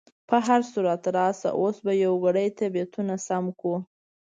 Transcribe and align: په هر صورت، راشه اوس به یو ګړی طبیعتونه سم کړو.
په 0.29 0.37
هر 0.45 0.61
صورت، 0.71 1.01
راشه 1.17 1.49
اوس 1.61 1.77
به 1.85 1.93
یو 2.03 2.13
ګړی 2.23 2.47
طبیعتونه 2.59 3.13
سم 3.27 3.45
کړو. 3.59 3.75